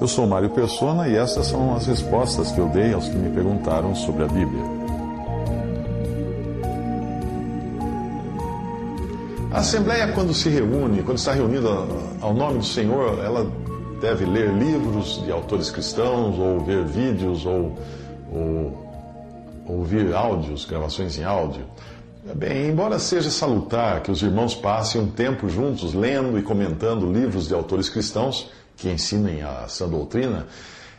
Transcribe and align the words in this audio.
Eu 0.00 0.08
sou 0.08 0.26
Mário 0.26 0.50
Persona 0.50 1.08
e 1.08 1.16
essas 1.16 1.46
são 1.46 1.74
as 1.74 1.86
respostas 1.86 2.50
que 2.50 2.58
eu 2.58 2.68
dei 2.68 2.92
aos 2.92 3.08
que 3.08 3.16
me 3.16 3.30
perguntaram 3.30 3.94
sobre 3.94 4.24
a 4.24 4.26
Bíblia. 4.26 4.62
A 9.52 9.58
Assembleia, 9.58 10.08
quando 10.08 10.34
se 10.34 10.48
reúne, 10.48 11.02
quando 11.02 11.18
está 11.18 11.32
reunida 11.32 11.68
ao 12.20 12.34
nome 12.34 12.58
do 12.58 12.64
Senhor, 12.64 13.20
ela 13.24 13.50
deve 14.00 14.24
ler 14.24 14.52
livros 14.52 15.22
de 15.24 15.30
autores 15.30 15.70
cristãos, 15.70 16.36
ou 16.38 16.58
ver 16.60 16.84
vídeos, 16.84 17.46
ou, 17.46 17.72
ou 18.32 18.84
ouvir 19.66 20.12
áudios, 20.12 20.64
gravações 20.64 21.16
em 21.18 21.24
áudio. 21.24 21.64
Bem, 22.34 22.68
embora 22.68 22.98
seja 22.98 23.30
salutar 23.30 24.02
que 24.02 24.10
os 24.10 24.22
irmãos 24.22 24.54
passem 24.54 25.00
um 25.00 25.06
tempo 25.06 25.48
juntos 25.48 25.94
lendo 25.94 26.38
e 26.38 26.42
comentando 26.42 27.12
livros 27.12 27.46
de 27.46 27.54
autores 27.54 27.88
cristãos 27.88 28.50
que 28.76 28.88
ensinem 28.90 29.42
a 29.42 29.66
sã 29.68 29.88
doutrina, 29.88 30.46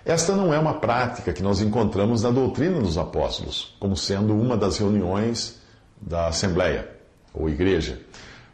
esta 0.05 0.35
não 0.35 0.53
é 0.53 0.59
uma 0.59 0.75
prática 0.75 1.33
que 1.33 1.41
nós 1.41 1.61
encontramos 1.61 2.21
na 2.21 2.29
doutrina 2.29 2.79
dos 2.79 2.97
apóstolos, 2.97 3.75
como 3.79 3.97
sendo 3.97 4.33
uma 4.33 4.55
das 4.55 4.77
reuniões 4.77 5.59
da 5.99 6.27
Assembleia 6.27 6.89
ou 7.33 7.49
Igreja. 7.49 7.99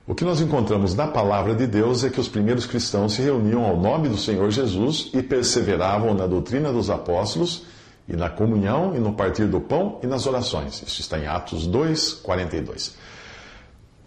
O 0.08 0.16
que 0.16 0.25
nós 0.25 0.42
encontramos 0.42 0.95
na 0.95 1.08
palavra 1.08 1.53
de 1.53 1.67
Deus 1.67 2.03
é 2.03 2.09
que 2.09 2.19
os 2.19 2.27
primeiros 2.27 2.66
cristãos 2.66 3.14
se 3.14 3.22
reuniam 3.22 3.66
ao 3.66 3.77
nome 3.77 4.09
do 4.09 4.17
Senhor 4.17 4.49
Jesus 4.49 5.09
e 5.14 5.22
perseveravam 5.22 6.14
na 6.14 6.25
doutrina 6.25 6.72
dos 6.72 6.89
apóstolos 6.89 7.64
e 8.08 8.16
na 8.16 8.30
comunhão 8.30 8.95
e 8.95 8.99
no 8.99 9.14
partir 9.14 9.45
do 9.45 9.61
pão 9.61 9.99
e 10.02 10.08
nas 10.08 10.25
orações. 10.25 10.81
Isso 10.86 11.02
está 11.02 11.19
em 11.19 11.27
Atos 11.27 11.67
2, 11.67 12.14
42. 12.14 12.95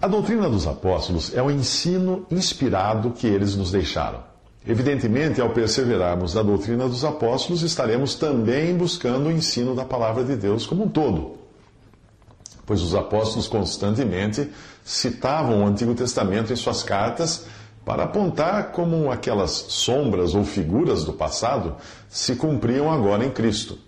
A 0.01 0.09
doutrina 0.09 0.48
dos 0.51 0.67
apóstolos 0.67 1.35
é 1.35 1.42
o 1.42 1.51
ensino 1.51 2.27
inspirado 2.31 3.12
que 3.12 3.27
eles 3.27 3.55
nos 3.55 3.70
deixaram. 3.70 4.34
Evidentemente, 4.67 5.41
ao 5.41 5.51
perseverarmos 5.51 6.34
na 6.34 6.43
doutrina 6.43 6.89
dos 6.89 7.05
apóstolos, 7.05 7.62
estaremos 7.62 8.15
também 8.15 8.75
buscando 8.75 9.29
o 9.29 9.33
ensino 9.33 9.75
da 9.75 9.84
palavra 9.84 10.25
de 10.25 10.37
Deus 10.37 10.67
como 10.67 10.84
um 10.84 10.89
todo 10.89 11.45
pois 12.67 12.83
os 12.83 12.95
apóstolos 12.95 13.47
constantemente 13.47 14.51
citavam 14.85 15.62
o 15.62 15.67
Antigo 15.67 15.95
Testamento 15.95 16.53
em 16.53 16.57
suas 16.57 16.83
cartas 16.83 17.47
para 17.85 18.05
apontar 18.05 18.73
como 18.73 19.11
aquelas 19.11 19.51
sombras 19.69 20.35
ou 20.35 20.45
figuras 20.45 21.05
do 21.05 21.12
passado 21.12 21.77
se 22.09 22.35
cumpriam 22.35 22.91
agora 22.91 23.25
em 23.25 23.31
Cristo. 23.31 23.79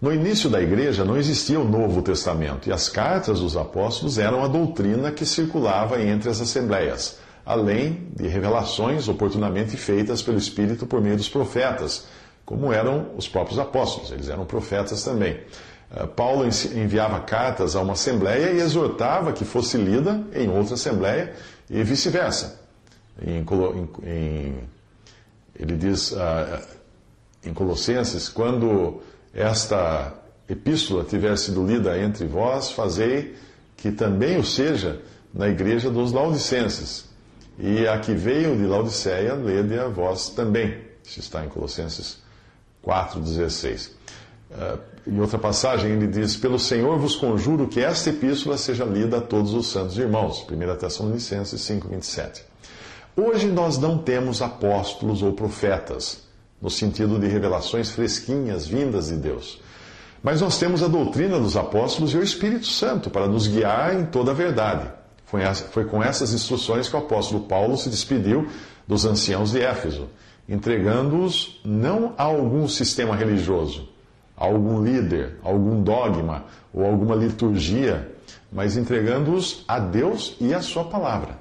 No 0.00 0.12
início 0.12 0.48
da 0.48 0.60
igreja 0.60 1.04
não 1.04 1.16
existia 1.16 1.60
o 1.60 1.68
Novo 1.68 2.02
Testamento 2.02 2.68
e 2.68 2.72
as 2.72 2.88
cartas 2.88 3.40
dos 3.40 3.56
apóstolos 3.56 4.18
eram 4.18 4.42
a 4.42 4.48
doutrina 4.48 5.12
que 5.12 5.26
circulava 5.26 6.02
entre 6.02 6.28
as 6.28 6.40
assembleias, 6.40 7.18
além 7.44 8.08
de 8.14 8.28
revelações 8.28 9.08
oportunamente 9.08 9.76
feitas 9.76 10.22
pelo 10.22 10.38
Espírito 10.38 10.86
por 10.86 11.00
meio 11.00 11.16
dos 11.16 11.28
profetas, 11.28 12.06
como 12.44 12.72
eram 12.72 13.10
os 13.16 13.28
próprios 13.28 13.58
apóstolos, 13.58 14.10
eles 14.10 14.28
eram 14.28 14.44
profetas 14.44 15.04
também. 15.04 15.40
Eh, 15.94 16.06
Paulo 16.06 16.44
enviava 16.44 17.20
cartas 17.20 17.74
a 17.76 17.80
uma 17.80 17.92
assembleia 17.92 18.52
e 18.52 18.60
exortava 18.60 19.32
que 19.32 19.44
fosse 19.44 19.76
lida 19.76 20.24
em 20.34 20.48
outra 20.48 20.74
assembleia 20.74 21.34
e 21.68 21.82
vice-versa. 21.82 22.60
ele 25.54 25.76
diz 25.76 26.12
uh, 26.12 26.60
em 27.44 27.52
Colossenses: 27.52 28.28
quando 28.28 29.02
esta 29.34 30.14
epístola 30.48 31.04
tiver 31.04 31.36
sido 31.36 31.66
lida 31.66 31.98
entre 31.98 32.26
vós, 32.26 32.70
fazei 32.70 33.36
que 33.76 33.92
também 33.92 34.38
o 34.38 34.44
seja 34.44 35.00
na 35.32 35.48
igreja 35.48 35.90
dos 35.90 36.12
Laodicenses. 36.12 37.09
E 37.62 37.86
a 37.86 37.98
que 37.98 38.14
veio 38.14 38.56
de 38.56 38.64
Laodiceia, 38.64 39.34
lede 39.34 39.78
a 39.78 39.86
vós 39.86 40.30
também. 40.30 40.78
Isso 41.04 41.20
está 41.20 41.44
em 41.44 41.48
Colossenses 41.48 42.18
4,16. 42.86 43.90
Uh, 44.50 44.78
em 45.06 45.20
outra 45.20 45.38
passagem, 45.38 45.92
ele 45.92 46.06
diz: 46.06 46.36
Pelo 46.36 46.58
Senhor 46.58 46.98
vos 46.98 47.16
conjuro 47.16 47.68
que 47.68 47.80
esta 47.80 48.08
epístola 48.10 48.56
seja 48.56 48.84
lida 48.84 49.18
a 49.18 49.20
todos 49.20 49.52
os 49.52 49.66
santos 49.66 49.98
irmãos. 49.98 50.46
1 50.50 50.76
Tessalonicenses 50.76 51.60
5, 51.60 51.88
27. 51.88 52.44
Hoje 53.14 53.48
nós 53.48 53.76
não 53.76 53.98
temos 53.98 54.40
apóstolos 54.40 55.22
ou 55.22 55.32
profetas, 55.34 56.22
no 56.62 56.70
sentido 56.70 57.18
de 57.18 57.26
revelações 57.26 57.90
fresquinhas 57.90 58.66
vindas 58.66 59.08
de 59.08 59.16
Deus. 59.16 59.60
Mas 60.22 60.40
nós 60.40 60.58
temos 60.58 60.82
a 60.82 60.88
doutrina 60.88 61.38
dos 61.38 61.56
apóstolos 61.56 62.12
e 62.12 62.16
o 62.16 62.22
Espírito 62.22 62.66
Santo 62.66 63.10
para 63.10 63.26
nos 63.26 63.46
guiar 63.46 63.94
em 63.94 64.06
toda 64.06 64.30
a 64.30 64.34
verdade. 64.34 64.99
Foi, 65.70 65.84
com 65.84 66.02
essas 66.02 66.32
instruções 66.32 66.88
que 66.88 66.96
o 66.96 66.98
apóstolo 66.98 67.44
Paulo 67.44 67.76
se 67.76 67.88
despediu 67.88 68.48
dos 68.86 69.04
anciãos 69.04 69.52
de 69.52 69.60
Éfeso, 69.60 70.08
entregando-os 70.48 71.60
não 71.64 72.12
a 72.18 72.24
algum 72.24 72.66
sistema 72.66 73.14
religioso, 73.14 73.88
algum 74.36 74.82
líder, 74.82 75.36
algum 75.44 75.80
dogma 75.80 76.46
ou 76.74 76.84
alguma 76.84 77.14
liturgia, 77.14 78.10
mas 78.50 78.76
entregando-os 78.76 79.64
a 79.68 79.78
Deus 79.78 80.36
e 80.40 80.52
a 80.52 80.60
Sua 80.60 80.84
palavra. 80.84 81.38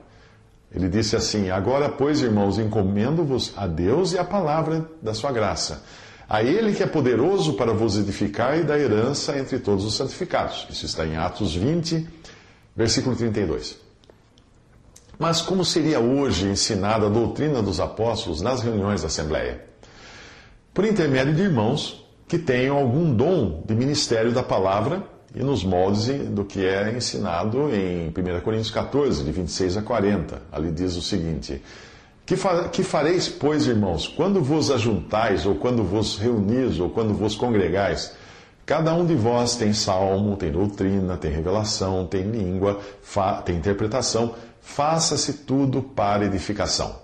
Ele 0.71 0.87
disse 0.87 1.15
assim: 1.15 1.49
Agora, 1.49 1.89
pois, 1.89 2.21
irmãos, 2.21 2.59
encomendo-vos 2.59 3.53
a 3.57 3.65
Deus 3.65 4.13
e 4.13 4.19
a 4.19 4.23
palavra 4.23 4.87
da 5.01 5.15
Sua 5.15 5.31
graça. 5.31 5.83
A 6.29 6.43
Ele 6.43 6.75
que 6.75 6.83
é 6.83 6.85
poderoso 6.85 7.53
para 7.53 7.73
vos 7.73 7.97
edificar 7.97 8.59
e 8.59 8.63
dar 8.63 8.77
herança 8.77 9.35
entre 9.39 9.57
todos 9.57 9.83
os 9.83 9.95
santificados. 9.95 10.67
Isso 10.69 10.85
está 10.85 11.03
em 11.03 11.17
Atos 11.17 11.55
20, 11.55 12.07
versículo 12.79 13.13
32. 13.13 13.77
Mas 15.19 15.41
como 15.41 15.65
seria 15.65 15.99
hoje 15.99 16.47
ensinada 16.47 17.07
a 17.07 17.09
doutrina 17.09 17.61
dos 17.61 17.81
apóstolos 17.81 18.39
nas 18.41 18.61
reuniões 18.61 19.01
da 19.01 19.07
Assembleia? 19.07 19.65
Por 20.73 20.85
intermédio 20.85 21.35
de 21.35 21.41
irmãos 21.41 22.07
que 22.25 22.39
tenham 22.39 22.77
algum 22.77 23.13
dom 23.13 23.63
de 23.65 23.75
ministério 23.75 24.31
da 24.31 24.41
palavra 24.41 25.03
e 25.35 25.43
nos 25.43 25.61
moldes 25.61 26.07
do 26.29 26.45
que 26.45 26.65
é 26.65 26.95
ensinado 26.95 27.69
em 27.75 28.07
1 28.07 28.39
Coríntios 28.41 28.71
14, 28.71 29.25
de 29.25 29.31
26 29.33 29.75
a 29.75 29.81
40. 29.81 30.41
Ali 30.49 30.71
diz 30.71 30.95
o 30.95 31.01
seguinte: 31.01 31.61
que, 32.25 32.35
que 32.71 32.81
fareis, 32.81 33.27
pois, 33.27 33.67
irmãos, 33.67 34.07
quando 34.07 34.41
vos 34.41 34.71
ajuntais, 34.71 35.45
ou 35.45 35.55
quando 35.55 35.83
vos 35.83 36.17
reunis, 36.17 36.79
ou 36.79 36.89
quando 36.89 37.13
vos 37.13 37.35
congregais? 37.35 38.13
Cada 38.69 38.93
um 38.93 39.03
de 39.03 39.15
vós 39.15 39.55
tem 39.55 39.73
salmo, 39.73 40.37
tem 40.37 40.51
doutrina, 40.51 41.17
tem 41.17 41.31
revelação, 41.31 42.05
tem 42.05 42.21
língua, 42.21 42.79
tem 43.43 43.55
interpretação. 43.55 44.35
Faça-se 44.61 45.33
tudo 45.39 45.81
para 45.81 46.25
edificação. 46.25 46.95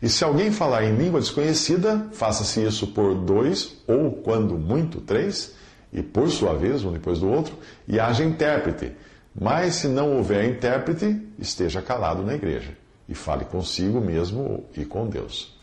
E 0.00 0.08
se 0.08 0.22
alguém 0.22 0.52
falar 0.52 0.84
em 0.84 0.94
língua 0.94 1.18
desconhecida, 1.18 2.06
faça-se 2.12 2.64
isso 2.64 2.86
por 2.86 3.16
dois, 3.16 3.78
ou, 3.88 4.12
quando 4.12 4.56
muito, 4.56 5.00
três, 5.00 5.56
e 5.92 6.04
por 6.04 6.30
sua 6.30 6.54
vez, 6.54 6.84
um 6.84 6.92
depois 6.92 7.18
do 7.18 7.28
outro, 7.28 7.58
e 7.88 7.98
haja 7.98 8.22
intérprete. 8.22 8.92
Mas 9.34 9.74
se 9.74 9.88
não 9.88 10.16
houver 10.16 10.48
intérprete, 10.48 11.20
esteja 11.36 11.82
calado 11.82 12.22
na 12.22 12.36
igreja, 12.36 12.76
e 13.08 13.14
fale 13.16 13.44
consigo 13.44 14.00
mesmo 14.00 14.66
e 14.76 14.84
com 14.84 15.08
Deus. 15.08 15.58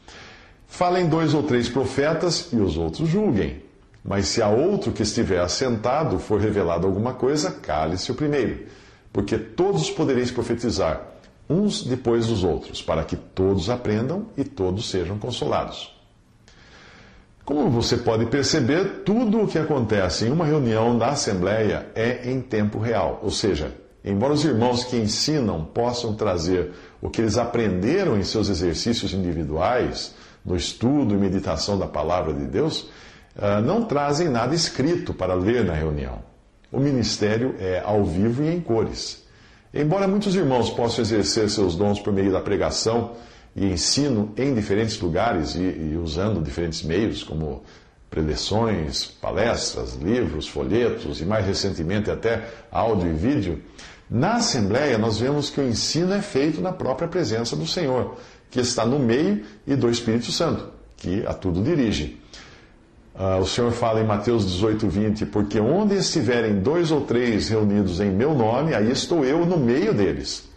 Falem 0.68 1.08
dois 1.08 1.34
ou 1.34 1.44
três 1.44 1.70
profetas, 1.70 2.50
e 2.52 2.58
os 2.58 2.78
outros 2.78 3.08
julguem. 3.08 3.69
Mas 4.04 4.28
se 4.28 4.42
a 4.42 4.50
outro 4.50 4.92
que 4.92 5.04
estiver 5.04 5.40
assentado 5.40 6.20
for 6.20 6.40
revelado 6.40 6.88
alguma 6.88 7.14
coisa, 7.14 7.52
cale-se 7.52 8.12
o 8.12 8.16
primeiro, 8.16 8.66
porque 9.12 9.38
todos 9.38 9.90
podereis 9.90 10.32
profetizar 10.32 11.02
uns 11.50 11.84
depois 11.84 12.28
dos 12.28 12.44
outros, 12.44 12.82
para 12.82 13.04
que 13.04 13.16
todos 13.16 13.70
aprendam 13.70 14.28
e 14.38 14.44
todos 14.44 14.90
sejam 14.90 15.18
consolados. 15.18 15.98
Como 17.44 17.68
você 17.72 17.98
pode 17.98 18.28
perceber, 18.28 19.02
tudo 19.04 19.42
o 19.42 19.48
que 19.48 19.58
acontece 19.58 20.26
em 20.26 20.32
uma 20.32 20.46
reunião 20.46 20.96
da 20.96 21.10
Assembleia 21.10 21.88
é 21.96 22.30
em 22.30 22.40
tempo 22.40 22.78
real, 22.78 23.20
ou 23.24 23.32
seja, 23.32 23.74
embora 24.06 24.34
os 24.34 24.46
irmãos 24.46 24.84
que 24.84 24.96
ensinam 24.96 25.66
possam 25.66 26.14
trazer 26.14 26.72
o 27.02 27.10
que 27.10 27.22
eles 27.22 27.40
aprenderam 27.40 28.16
em 28.16 28.24
seus 28.24 28.50
exercícios 28.50 29.14
individuais, 29.14 30.14
no 30.46 30.56
estudo 30.56 31.16
e 31.16 31.18
meditação 31.18 31.78
da 31.78 31.88
palavra 31.88 32.34
de 32.34 32.46
Deus, 32.46 32.88
não 33.64 33.86
trazem 33.86 34.30
nada 34.30 34.54
escrito 34.54 35.14
para 35.14 35.34
ler 35.34 35.64
na 35.64 35.74
reunião. 35.74 36.22
O 36.72 36.80
ministério 36.80 37.56
é 37.60 37.82
ao 37.84 38.06
vivo 38.06 38.44
e 38.44 38.50
em 38.50 38.60
cores. 38.60 39.24
Embora 39.74 40.08
muitos 40.08 40.36
irmãos 40.36 40.70
possam 40.70 41.04
exercer 41.04 41.50
seus 41.50 41.76
dons 41.76 42.00
por 42.00 42.12
meio 42.12 42.32
da 42.32 42.42
pregação 42.42 43.14
e 43.56 43.66
ensino 43.66 44.34
em 44.38 44.54
diferentes 44.54 45.00
lugares 45.00 45.56
e, 45.56 45.60
e 45.60 46.00
usando 46.02 46.42
diferentes 46.42 46.84
meios, 46.84 47.24
como 47.24 47.64
preleções, 48.10 49.06
palestras, 49.06 49.96
livros, 49.96 50.48
folhetos 50.48 51.22
e 51.22 51.26
mais 51.26 51.46
recentemente 51.46 52.10
até 52.10 52.50
áudio 52.72 53.10
e 53.10 53.14
vídeo, 53.14 53.62
na 54.10 54.38
Assembleia 54.38 54.98
nós 54.98 55.20
vemos 55.20 55.52
que 55.52 55.62
o 55.62 55.68
ensino 55.68 56.14
é 56.14 56.22
feito 56.22 56.62
na 56.62 56.72
própria 56.72 57.08
presença 57.08 57.56
do 57.56 57.68
Senhor, 57.68 58.18
que 58.50 58.60
está 58.60 58.84
no 58.84 58.98
meio, 58.98 59.44
e 59.68 59.76
do 59.76 59.90
Espírito 59.90 60.32
Santo, 60.32 60.70
que 60.98 61.24
a 61.28 61.34
tudo 61.34 61.62
dirige. 61.62 62.20
Uh, 63.20 63.42
o 63.42 63.46
Senhor 63.46 63.72
fala 63.72 64.00
em 64.00 64.06
Mateus 64.06 64.46
18, 64.46 64.88
20: 64.88 65.26
Porque 65.26 65.60
onde 65.60 65.94
estiverem 65.96 66.62
dois 66.62 66.90
ou 66.90 67.02
três 67.02 67.50
reunidos 67.50 68.00
em 68.00 68.10
meu 68.10 68.34
nome, 68.34 68.74
aí 68.74 68.90
estou 68.90 69.26
eu 69.26 69.46
no 69.46 69.58
meio 69.58 69.94
deles. 69.94 70.48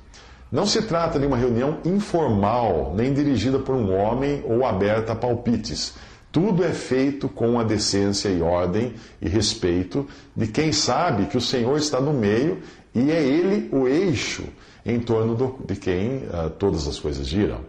Não 0.51 0.65
se 0.65 0.81
trata 0.83 1.19
de 1.19 1.27
uma 1.27 1.37
reunião 1.37 1.79
informal, 1.85 2.93
nem 2.95 3.13
dirigida 3.13 3.59
por 3.59 3.75
um 3.75 3.93
homem 3.93 4.45
ou 4.47 4.65
aberta 4.65 5.13
a 5.13 5.17
palpites. 5.17 5.95
Tudo 6.31 6.63
é 6.63 6.71
feito 6.71 7.29
com 7.29 7.59
a 7.59 7.65
decência 7.65 8.29
e 8.29 8.41
ordem 8.41 8.95
e 9.21 9.29
respeito 9.29 10.07
de 10.37 10.47
quem 10.47 10.71
sabe 10.71 11.27
que 11.27 11.37
o 11.37 11.41
Senhor 11.41 11.77
está 11.77 12.01
no 12.01 12.13
meio 12.13 12.61
e 12.95 13.11
é 13.11 13.21
Ele 13.25 13.69
o 13.73 13.89
eixo 13.89 14.45
em 14.87 15.01
torno 15.01 15.35
do, 15.35 15.57
de 15.67 15.75
quem 15.75 16.19
uh, 16.19 16.49
todas 16.59 16.87
as 16.87 16.99
coisas 16.99 17.27
giram. 17.27 17.61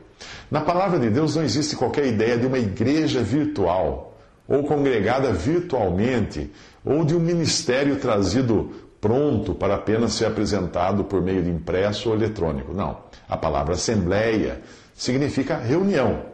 Na 0.52 0.62
palavra 0.62 1.00
de 1.00 1.10
Deus 1.10 1.36
não 1.36 1.44
existe 1.44 1.76
qualquer 1.76 2.06
ideia 2.06 2.38
de 2.38 2.46
uma 2.46 2.60
igreja 2.60 3.24
virtual, 3.24 4.13
ou 4.54 4.64
congregada 4.64 5.34
virtualmente, 5.34 6.52
ou 6.86 7.04
de 7.04 7.16
um 7.16 7.20
ministério 7.20 7.96
trazido 7.96 8.72
pronto 9.02 9.56
para 9.56 9.76
apenas 9.76 10.14
ser 10.14 10.26
apresentado 10.26 11.04
por 11.04 11.22
meio 11.22 11.42
de 11.42 11.50
impresso 11.50 12.10
ou 12.10 12.16
eletrônico. 12.16 12.72
Não. 12.72 13.00
A 13.28 13.36
palavra 13.36 13.74
assembleia 13.74 14.62
significa 14.94 15.58
reunião. 15.58 16.26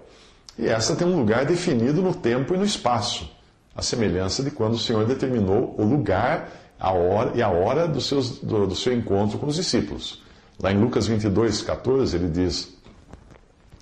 E 0.57 0.67
essa 0.67 0.95
tem 0.95 1.07
um 1.07 1.17
lugar 1.17 1.45
definido 1.45 2.01
no 2.01 2.13
tempo 2.13 2.53
e 2.53 2.57
no 2.57 2.65
espaço, 2.65 3.31
a 3.73 3.81
semelhança 3.81 4.43
de 4.43 4.51
quando 4.51 4.73
o 4.73 4.79
Senhor 4.79 5.05
determinou 5.05 5.73
o 5.77 5.83
lugar 5.85 6.51
a 6.77 6.91
hora, 6.91 7.31
e 7.35 7.41
a 7.41 7.49
hora 7.49 7.87
do, 7.87 8.01
seus, 8.01 8.39
do, 8.39 8.67
do 8.67 8.75
seu 8.75 8.93
encontro 8.93 9.39
com 9.39 9.47
os 9.47 9.55
discípulos. 9.55 10.21
Lá 10.61 10.73
em 10.73 10.77
Lucas 10.77 11.07
22, 11.07 11.61
14, 11.61 12.17
ele 12.17 12.27
diz: 12.27 12.77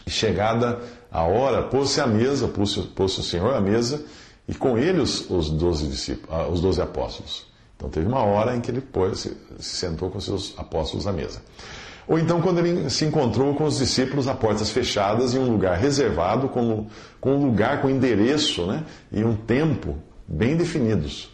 Chegada 0.05 0.79
a 1.11 1.23
hora, 1.23 1.63
pôs-se 1.63 1.99
à 1.99 2.05
mesa, 2.05 2.47
pôs-se 2.47 2.79
pôs 2.81 3.17
o 3.17 3.23
Senhor 3.23 3.53
à 3.53 3.59
mesa, 3.59 4.05
e 4.47 4.53
com 4.53 4.77
ele 4.77 4.99
os, 4.99 5.27
doze 5.49 5.88
discípulos, 5.88 6.29
ah, 6.31 6.47
os 6.47 6.61
doze 6.61 6.81
apóstolos. 6.81 7.45
Então 7.75 7.89
teve 7.89 8.07
uma 8.07 8.23
hora 8.23 8.55
em 8.55 8.61
que 8.61 8.71
ele 8.71 8.81
pôs, 8.81 9.19
se, 9.19 9.38
se 9.59 9.75
sentou 9.75 10.09
com 10.09 10.19
seus 10.19 10.55
apóstolos 10.57 11.05
à 11.05 11.11
mesa. 11.11 11.41
Ou 12.07 12.17
então 12.17 12.41
quando 12.41 12.59
ele 12.59 12.89
se 12.89 13.05
encontrou 13.05 13.53
com 13.53 13.65
os 13.65 13.77
discípulos 13.77 14.27
a 14.27 14.33
portas 14.33 14.69
fechadas 14.69 15.35
em 15.35 15.39
um 15.39 15.51
lugar 15.51 15.77
reservado, 15.77 16.47
com, 16.47 16.88
com 17.19 17.35
um 17.35 17.45
lugar 17.45 17.81
com 17.81 17.89
endereço 17.89 18.65
né, 18.65 18.85
e 19.11 19.23
um 19.23 19.35
tempo 19.35 19.97
bem 20.25 20.55
definidos. 20.55 21.29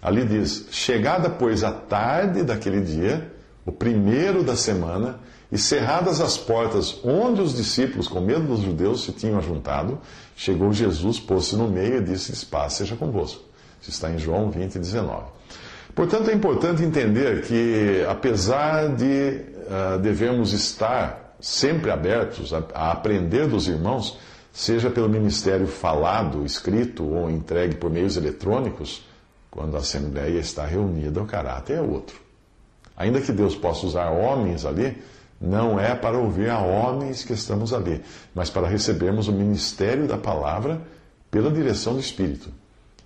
Ali 0.00 0.24
diz: 0.24 0.66
Chegada, 0.70 1.28
pois, 1.28 1.62
a 1.62 1.70
tarde 1.70 2.42
daquele 2.42 2.80
dia, 2.80 3.30
o 3.66 3.72
primeiro 3.72 4.42
da 4.42 4.56
semana, 4.56 5.20
e 5.54 5.58
cerradas 5.58 6.20
as 6.20 6.36
portas 6.36 6.98
onde 7.04 7.40
os 7.40 7.54
discípulos, 7.54 8.08
com 8.08 8.20
medo 8.20 8.40
dos 8.40 8.62
judeus, 8.62 9.04
se 9.04 9.12
tinham 9.12 9.38
ajuntado, 9.38 10.00
chegou 10.34 10.72
Jesus, 10.72 11.20
pôs-se 11.20 11.54
no 11.54 11.68
meio 11.68 11.98
e 11.98 12.00
disse-lhes: 12.02 12.42
Paz 12.42 12.72
seja 12.72 12.96
convosco. 12.96 13.40
Isso 13.80 13.90
está 13.90 14.10
em 14.10 14.18
João 14.18 14.50
20, 14.50 14.80
19. 14.80 15.26
Portanto, 15.94 16.28
é 16.28 16.34
importante 16.34 16.82
entender 16.82 17.42
que, 17.42 18.04
apesar 18.08 18.96
de 18.96 19.42
uh, 19.94 19.96
devemos 20.00 20.52
estar 20.52 21.36
sempre 21.38 21.88
abertos 21.92 22.52
a, 22.52 22.64
a 22.74 22.90
aprender 22.90 23.46
dos 23.46 23.68
irmãos, 23.68 24.18
seja 24.52 24.90
pelo 24.90 25.08
ministério 25.08 25.68
falado, 25.68 26.44
escrito 26.44 27.04
ou 27.04 27.30
entregue 27.30 27.76
por 27.76 27.92
meios 27.92 28.16
eletrônicos, 28.16 29.06
quando 29.52 29.76
a 29.76 29.78
Assembleia 29.78 30.40
está 30.40 30.66
reunida, 30.66 31.22
o 31.22 31.26
caráter 31.26 31.78
é 31.78 31.80
outro. 31.80 32.16
Ainda 32.96 33.20
que 33.20 33.30
Deus 33.30 33.54
possa 33.54 33.86
usar 33.86 34.10
homens 34.10 34.64
ali, 34.64 35.00
não 35.44 35.78
é 35.78 35.94
para 35.94 36.18
ouvir 36.18 36.48
a 36.48 36.58
homens 36.58 37.22
que 37.22 37.34
estamos 37.34 37.72
ali, 37.72 38.02
mas 38.34 38.48
para 38.48 38.66
recebermos 38.66 39.28
o 39.28 39.32
ministério 39.32 40.08
da 40.08 40.16
palavra 40.16 40.80
pela 41.30 41.50
direção 41.50 41.94
do 41.94 42.00
Espírito. 42.00 42.48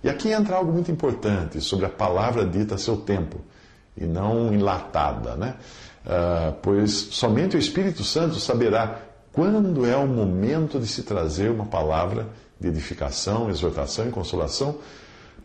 E 0.01 0.09
aqui 0.09 0.31
entra 0.31 0.55
algo 0.55 0.71
muito 0.71 0.89
importante 0.89 1.59
sobre 1.59 1.85
a 1.85 1.89
palavra 1.89 2.45
dita 2.45 2.75
a 2.75 2.77
seu 2.77 2.95
tempo, 2.95 3.41
e 3.97 4.05
não 4.05 4.53
enlatada, 4.53 5.35
né? 5.35 5.55
Uh, 6.05 6.53
pois 6.61 6.91
somente 6.91 7.57
o 7.57 7.59
Espírito 7.59 8.03
Santo 8.03 8.35
saberá 8.35 9.01
quando 9.33 9.85
é 9.85 9.97
o 9.97 10.07
momento 10.07 10.79
de 10.79 10.87
se 10.87 11.03
trazer 11.03 11.51
uma 11.51 11.65
palavra 11.65 12.27
de 12.59 12.69
edificação, 12.69 13.49
exortação 13.49 14.07
e 14.07 14.11
consolação, 14.11 14.77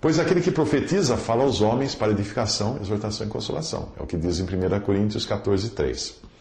pois 0.00 0.20
aquele 0.20 0.40
que 0.40 0.52
profetiza 0.52 1.16
fala 1.16 1.42
aos 1.42 1.60
homens 1.60 1.94
para 1.94 2.12
edificação, 2.12 2.78
exortação 2.80 3.26
e 3.26 3.30
consolação. 3.30 3.88
É 3.98 4.02
o 4.02 4.06
que 4.06 4.16
diz 4.16 4.38
em 4.38 4.44
1 4.44 4.80
Coríntios 4.80 5.26
14, 5.26 5.70
3. 5.70 6.33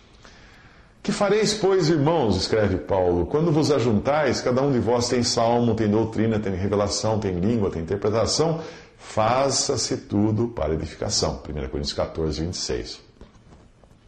Que 1.04 1.12
fareis, 1.12 1.54
pois, 1.54 1.90
irmãos, 1.90 2.38
escreve 2.38 2.78
Paulo, 2.78 3.26
quando 3.26 3.52
vos 3.52 3.70
ajuntais, 3.74 4.40
cada 4.40 4.62
um 4.62 4.72
de 4.72 4.80
vós 4.80 5.10
tem 5.10 5.22
salmo, 5.22 5.76
tem 5.76 5.90
doutrina, 5.90 6.40
tem 6.40 6.56
revelação, 6.56 7.20
tem 7.20 7.38
língua, 7.38 7.70
tem 7.70 7.82
interpretação, 7.82 8.62
faça-se 8.98 9.98
tudo 9.98 10.48
para 10.48 10.74
edificação. 10.74 11.42
1 11.46 11.68
Coríntios 11.68 11.92
14, 11.92 12.40
26. 12.46 13.02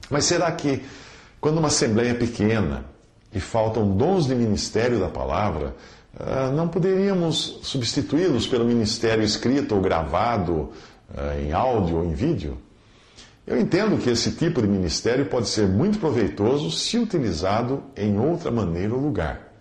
Mas 0.10 0.24
será 0.24 0.50
que, 0.54 0.86
quando 1.42 1.58
uma 1.58 1.68
assembleia 1.68 2.12
é 2.12 2.14
pequena 2.14 2.86
e 3.34 3.42
faltam 3.42 3.92
dons 3.92 4.26
de 4.26 4.34
ministério 4.34 4.98
da 4.98 5.10
palavra, 5.10 5.76
ah, 6.18 6.50
não 6.56 6.70
poderíamos 6.70 7.60
substituí-los 7.62 8.48
pelo 8.48 8.64
ministério 8.64 9.22
escrito 9.22 9.76
ou 9.76 9.82
gravado 9.82 10.72
ah, 11.14 11.38
em 11.42 11.52
áudio 11.52 11.98
ou 11.98 12.06
em 12.06 12.14
vídeo? 12.14 12.58
Eu 13.48 13.60
entendo 13.60 14.02
que 14.02 14.10
esse 14.10 14.32
tipo 14.32 14.60
de 14.60 14.68
ministério 14.68 15.28
pode 15.28 15.48
ser 15.48 15.68
muito 15.68 16.00
proveitoso 16.00 16.72
se 16.72 16.98
utilizado 16.98 17.84
em 17.96 18.20
outra 18.20 18.50
maneira 18.50 18.96
ou 18.96 19.00
lugar, 19.00 19.54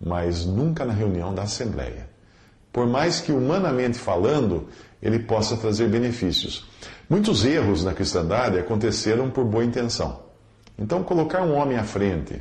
mas 0.00 0.46
nunca 0.46 0.84
na 0.84 0.92
reunião 0.92 1.34
da 1.34 1.42
Assembleia. 1.42 2.08
Por 2.72 2.86
mais 2.86 3.20
que, 3.20 3.32
humanamente 3.32 3.98
falando, 3.98 4.68
ele 5.02 5.18
possa 5.18 5.56
trazer 5.56 5.88
benefícios. 5.88 6.68
Muitos 7.10 7.44
erros 7.44 7.84
na 7.84 7.92
cristandade 7.92 8.58
aconteceram 8.58 9.28
por 9.30 9.44
boa 9.44 9.64
intenção. 9.64 10.22
Então, 10.78 11.02
colocar 11.02 11.42
um 11.42 11.54
homem 11.54 11.76
à 11.76 11.84
frente, 11.84 12.40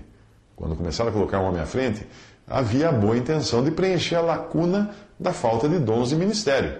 quando 0.55 0.75
começaram 0.75 1.09
a 1.09 1.13
colocar 1.13 1.39
um 1.39 1.47
homem 1.47 1.61
à 1.61 1.65
frente, 1.65 2.05
havia 2.47 2.89
a 2.89 2.91
boa 2.91 3.17
intenção 3.17 3.63
de 3.63 3.71
preencher 3.71 4.15
a 4.15 4.21
lacuna 4.21 4.91
da 5.19 5.33
falta 5.33 5.67
de 5.67 5.79
dons 5.79 6.09
de 6.09 6.15
ministério. 6.15 6.79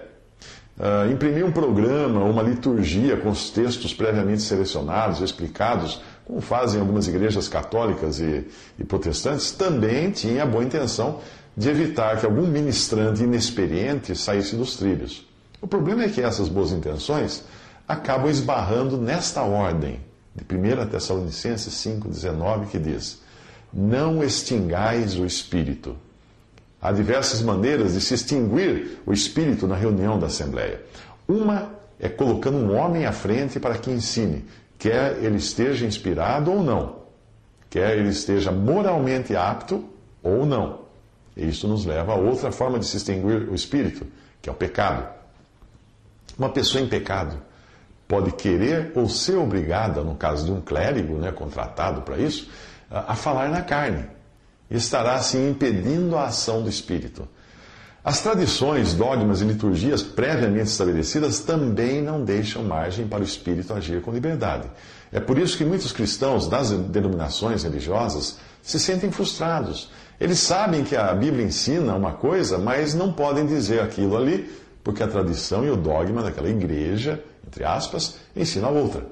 Uh, 0.76 1.12
imprimir 1.12 1.44
um 1.44 1.52
programa, 1.52 2.24
uma 2.24 2.42
liturgia 2.42 3.16
com 3.16 3.30
os 3.30 3.48
textos 3.50 3.94
previamente 3.94 4.42
selecionados, 4.42 5.20
explicados, 5.20 6.00
como 6.24 6.40
fazem 6.40 6.80
algumas 6.80 7.06
igrejas 7.06 7.46
católicas 7.46 8.18
e, 8.18 8.44
e 8.76 8.84
protestantes, 8.84 9.52
também 9.52 10.10
tinha 10.10 10.42
a 10.42 10.46
boa 10.46 10.64
intenção 10.64 11.20
de 11.56 11.68
evitar 11.68 12.18
que 12.18 12.26
algum 12.26 12.46
ministrante 12.46 13.22
inexperiente 13.22 14.16
saísse 14.16 14.56
dos 14.56 14.76
trilhos. 14.76 15.24
O 15.60 15.66
problema 15.66 16.04
é 16.04 16.08
que 16.08 16.20
essas 16.20 16.48
boas 16.48 16.72
intenções 16.72 17.44
acabam 17.86 18.28
esbarrando 18.28 18.96
nesta 18.96 19.42
ordem 19.42 20.00
de 20.34 20.42
1 20.42 20.88
Tessalonicenses 20.88 21.72
5,19, 21.72 22.66
que 22.66 22.78
diz: 22.78 23.22
Não 23.72 24.24
extingais 24.24 25.16
o 25.16 25.24
espírito. 25.24 25.96
Há 26.84 26.92
diversas 26.92 27.40
maneiras 27.40 27.94
de 27.94 28.00
se 28.02 28.12
extinguir 28.12 28.98
o 29.06 29.12
espírito 29.14 29.66
na 29.66 29.74
reunião 29.74 30.18
da 30.18 30.26
Assembleia. 30.26 30.82
Uma 31.26 31.70
é 31.98 32.10
colocando 32.10 32.58
um 32.58 32.76
homem 32.76 33.06
à 33.06 33.12
frente 33.12 33.58
para 33.58 33.78
que 33.78 33.90
ensine, 33.90 34.44
quer 34.78 35.16
ele 35.24 35.38
esteja 35.38 35.86
inspirado 35.86 36.52
ou 36.52 36.62
não, 36.62 36.96
quer 37.70 37.96
ele 37.96 38.10
esteja 38.10 38.52
moralmente 38.52 39.34
apto 39.34 39.82
ou 40.22 40.44
não. 40.44 40.80
E 41.34 41.48
isso 41.48 41.66
nos 41.66 41.86
leva 41.86 42.12
a 42.12 42.16
outra 42.16 42.52
forma 42.52 42.78
de 42.78 42.84
se 42.84 42.98
extinguir 42.98 43.48
o 43.48 43.54
espírito, 43.54 44.06
que 44.42 44.50
é 44.50 44.52
o 44.52 44.54
pecado. 44.54 45.08
Uma 46.38 46.50
pessoa 46.50 46.84
em 46.84 46.86
pecado 46.86 47.40
pode 48.06 48.30
querer 48.32 48.92
ou 48.94 49.08
ser 49.08 49.36
obrigada, 49.36 50.04
no 50.04 50.16
caso 50.16 50.44
de 50.44 50.52
um 50.52 50.60
clérigo, 50.60 51.14
né, 51.14 51.32
contratado 51.32 52.02
para 52.02 52.18
isso, 52.18 52.46
a 52.90 53.16
falar 53.16 53.48
na 53.48 53.62
carne 53.62 54.04
estará 54.70 55.14
assim 55.14 55.50
impedindo 55.50 56.16
a 56.16 56.26
ação 56.26 56.62
do 56.62 56.68
Espírito. 56.68 57.28
As 58.04 58.20
tradições, 58.20 58.92
dogmas 58.92 59.40
e 59.40 59.44
liturgias 59.44 60.02
previamente 60.02 60.66
estabelecidas 60.66 61.40
também 61.40 62.02
não 62.02 62.22
deixam 62.22 62.62
margem 62.62 63.06
para 63.06 63.20
o 63.20 63.24
Espírito 63.24 63.72
agir 63.72 64.02
com 64.02 64.12
liberdade. 64.12 64.68
É 65.10 65.18
por 65.18 65.38
isso 65.38 65.56
que 65.56 65.64
muitos 65.64 65.90
cristãos 65.90 66.46
das 66.46 66.70
denominações 66.70 67.62
religiosas 67.62 68.36
se 68.60 68.78
sentem 68.78 69.10
frustrados. 69.10 69.90
Eles 70.20 70.38
sabem 70.38 70.84
que 70.84 70.94
a 70.94 71.14
Bíblia 71.14 71.46
ensina 71.46 71.94
uma 71.94 72.12
coisa, 72.12 72.58
mas 72.58 72.94
não 72.94 73.12
podem 73.12 73.46
dizer 73.46 73.80
aquilo 73.80 74.16
ali, 74.16 74.50
porque 74.82 75.02
a 75.02 75.08
tradição 75.08 75.64
e 75.64 75.70
o 75.70 75.76
dogma 75.76 76.22
daquela 76.22 76.50
igreja, 76.50 77.22
entre 77.46 77.64
aspas, 77.64 78.16
ensina 78.36 78.68
outra. 78.68 79.06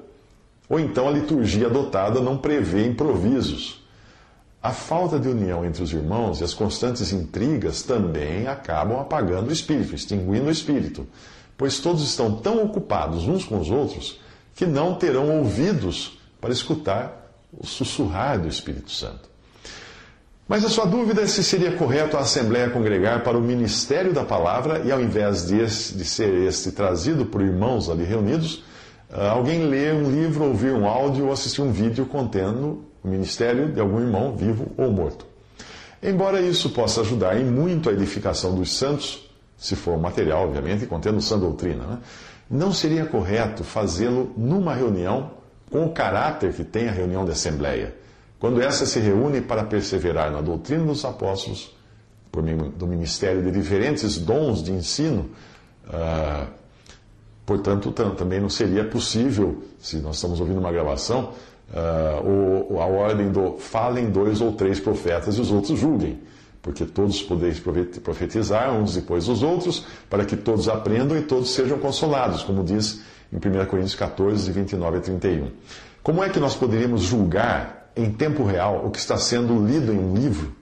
Ou 0.69 0.79
então 0.79 1.07
a 1.07 1.11
liturgia 1.11 1.65
adotada 1.65 2.19
não 2.19 2.37
prevê 2.37 2.85
improvisos. 2.85 3.82
A 4.63 4.71
falta 4.71 5.19
de 5.19 5.27
união 5.27 5.65
entre 5.65 5.83
os 5.83 5.91
irmãos 5.91 6.39
e 6.39 6.43
as 6.45 6.53
constantes 6.53 7.11
intrigas 7.11 7.83
também 7.83 8.47
acabam 8.47 8.97
apagando 8.97 9.49
o 9.49 9.51
espírito, 9.51 9.93
extinguindo 9.93 10.45
o 10.45 10.51
espírito, 10.51 11.05
pois 11.57 11.79
todos 11.79 12.01
estão 12.01 12.37
tão 12.37 12.63
ocupados 12.63 13.27
uns 13.27 13.43
com 13.43 13.59
os 13.59 13.69
outros 13.69 14.21
que 14.55 14.65
não 14.65 14.95
terão 14.95 15.39
ouvidos 15.39 16.17
para 16.39 16.53
escutar 16.53 17.29
o 17.51 17.67
sussurrar 17.67 18.39
do 18.39 18.47
Espírito 18.47 18.89
Santo. 18.89 19.29
Mas 20.47 20.63
a 20.63 20.69
sua 20.69 20.85
dúvida 20.85 21.21
é 21.21 21.27
se 21.27 21.43
seria 21.43 21.75
correto 21.75 22.15
a 22.15 22.21
Assembleia 22.21 22.69
congregar 22.69 23.21
para 23.21 23.37
o 23.37 23.41
ministério 23.41 24.13
da 24.13 24.23
palavra 24.23 24.79
e, 24.85 24.91
ao 24.93 25.01
invés 25.01 25.45
de, 25.45 25.59
esse, 25.59 25.93
de 25.93 26.05
ser 26.05 26.33
este 26.47 26.71
trazido 26.71 27.25
por 27.25 27.41
irmãos 27.41 27.89
ali 27.89 28.05
reunidos, 28.05 28.63
ah, 29.11 29.31
alguém 29.31 29.65
ler 29.65 29.93
um 29.93 30.09
livro, 30.09 30.45
ouvir 30.45 30.71
um 30.71 30.87
áudio 30.87 31.25
ou 31.25 31.33
assistir 31.33 31.61
um 31.61 31.71
vídeo 31.71 32.05
contendo 32.05 32.92
o 33.03 33.07
ministério 33.07 33.71
de 33.71 33.79
algum 33.79 33.99
irmão 33.99 34.35
vivo 34.35 34.71
ou 34.77 34.91
morto. 34.91 35.25
Embora 36.01 36.41
isso 36.41 36.69
possa 36.71 37.01
ajudar 37.01 37.39
em 37.39 37.45
muito 37.45 37.89
a 37.89 37.93
edificação 37.93 38.55
dos 38.55 38.75
santos, 38.77 39.29
se 39.57 39.75
for 39.75 39.97
material, 39.97 40.43
obviamente, 40.43 40.85
contendo 40.85 41.21
sã 41.21 41.39
doutrina, 41.39 41.85
né? 41.85 41.99
não 42.49 42.73
seria 42.73 43.05
correto 43.05 43.63
fazê-lo 43.63 44.33
numa 44.35 44.73
reunião 44.73 45.31
com 45.71 45.85
o 45.85 45.91
caráter 45.91 46.53
que 46.53 46.63
tem 46.63 46.89
a 46.89 46.91
reunião 46.91 47.25
de 47.25 47.31
assembleia, 47.31 47.95
quando 48.39 48.61
essa 48.61 48.85
se 48.85 48.99
reúne 48.99 49.41
para 49.41 49.63
perseverar 49.63 50.29
na 50.31 50.41
doutrina 50.41 50.85
dos 50.85 51.05
apóstolos, 51.05 51.73
por 52.31 52.43
meio 52.43 52.69
do 52.69 52.85
ministério 52.85 53.41
de 53.41 53.51
diferentes 53.51 54.17
dons 54.17 54.61
de 54.61 54.71
ensino. 54.71 55.29
Uh, 55.87 56.47
portanto, 57.45 57.91
também 57.91 58.41
não 58.41 58.49
seria 58.49 58.83
possível, 58.83 59.63
se 59.79 59.97
nós 59.97 60.15
estamos 60.15 60.39
ouvindo 60.39 60.59
uma 60.59 60.71
gravação, 60.71 61.33
uh, 61.71 62.79
a 62.79 62.85
ordem 62.85 63.31
do 63.31 63.57
falem 63.57 64.09
dois 64.09 64.41
ou 64.41 64.53
três 64.53 64.79
profetas 64.79 65.37
e 65.37 65.41
os 65.41 65.51
outros 65.51 65.79
julguem, 65.79 66.19
porque 66.61 66.85
todos 66.85 67.21
podeis 67.21 67.59
profetizar 67.59 68.73
uns 68.73 68.95
depois 68.95 69.25
dos 69.25 69.43
outros, 69.43 69.85
para 70.09 70.25
que 70.25 70.35
todos 70.35 70.67
aprendam 70.67 71.17
e 71.17 71.21
todos 71.21 71.51
sejam 71.51 71.77
consolados, 71.77 72.43
como 72.43 72.63
diz 72.63 73.01
em 73.31 73.37
1 73.37 73.65
Coríntios 73.65 73.95
14, 73.95 74.51
29 74.51 74.97
a 74.97 75.01
31. 75.01 75.51
Como 76.01 76.23
é 76.23 76.29
que 76.29 76.39
nós 76.39 76.55
poderíamos 76.55 77.01
julgar 77.01 77.91
em 77.95 78.11
tempo 78.11 78.43
real 78.43 78.85
o 78.85 78.91
que 78.91 78.99
está 78.99 79.17
sendo 79.17 79.65
lido 79.65 79.91
em 79.91 79.97
um 79.97 80.13
livro? 80.13 80.53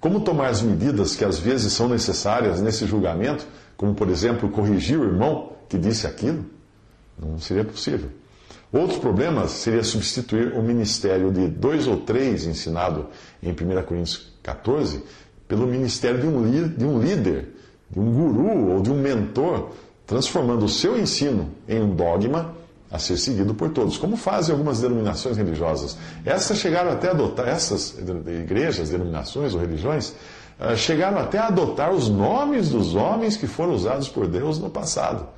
Como 0.00 0.20
tomar 0.20 0.48
as 0.48 0.60
medidas 0.60 1.16
que 1.16 1.24
às 1.24 1.38
vezes 1.38 1.72
são 1.72 1.88
necessárias 1.88 2.60
nesse 2.60 2.86
julgamento, 2.86 3.46
como 3.76 3.94
por 3.94 4.08
exemplo 4.10 4.48
corrigir 4.50 4.98
o 4.98 5.04
irmão 5.04 5.52
que 5.68 5.78
disse 5.78 6.06
aquilo? 6.06 6.44
Não 7.18 7.38
seria 7.38 7.64
possível. 7.64 8.10
Outro 8.74 8.98
problema 8.98 9.46
seria 9.46 9.84
substituir 9.84 10.52
o 10.54 10.60
ministério 10.60 11.30
de 11.30 11.46
dois 11.46 11.86
ou 11.86 11.98
três, 11.98 12.44
ensinado 12.44 13.06
em 13.40 13.52
1 13.52 13.54
Coríntios 13.84 14.32
14, 14.42 15.00
pelo 15.46 15.64
ministério 15.64 16.20
de 16.20 16.26
um, 16.26 16.68
de 16.68 16.84
um 16.84 16.98
líder, 16.98 17.54
de 17.88 18.00
um 18.00 18.12
guru 18.12 18.72
ou 18.72 18.82
de 18.82 18.90
um 18.90 18.96
mentor, 18.96 19.70
transformando 20.04 20.64
o 20.64 20.68
seu 20.68 20.98
ensino 20.98 21.52
em 21.68 21.80
um 21.80 21.94
dogma 21.94 22.52
a 22.90 22.98
ser 22.98 23.16
seguido 23.16 23.54
por 23.54 23.70
todos, 23.70 23.96
como 23.96 24.16
fazem 24.16 24.52
algumas 24.52 24.80
denominações 24.80 25.36
religiosas. 25.36 25.96
Essas 26.24 26.58
chegaram 26.58 26.90
até 26.90 27.06
a 27.06 27.10
adotar, 27.12 27.46
essas 27.46 27.96
igrejas, 28.42 28.90
denominações 28.90 29.54
ou 29.54 29.60
religiões, 29.60 30.14
eh, 30.58 30.74
chegaram 30.74 31.18
até 31.18 31.38
a 31.38 31.46
adotar 31.46 31.92
os 31.92 32.08
nomes 32.08 32.70
dos 32.70 32.96
homens 32.96 33.36
que 33.36 33.46
foram 33.46 33.72
usados 33.72 34.08
por 34.08 34.26
Deus 34.26 34.58
no 34.58 34.68
passado. 34.68 35.28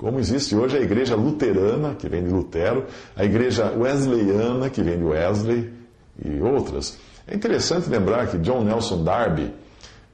Como 0.00 0.18
existe 0.18 0.56
hoje 0.56 0.78
a 0.78 0.80
igreja 0.80 1.14
luterana, 1.14 1.94
que 1.94 2.08
vem 2.08 2.24
de 2.24 2.30
Lutero, 2.30 2.86
a 3.14 3.22
igreja 3.22 3.70
wesleyana, 3.76 4.70
que 4.70 4.82
vem 4.82 4.96
de 4.96 5.04
Wesley, 5.04 5.70
e 6.24 6.40
outras. 6.40 6.96
É 7.26 7.34
interessante 7.34 7.90
lembrar 7.90 8.26
que 8.28 8.38
John 8.38 8.64
Nelson 8.64 9.04
Darby, 9.04 9.52